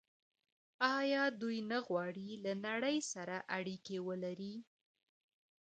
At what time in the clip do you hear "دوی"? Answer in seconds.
1.41-1.59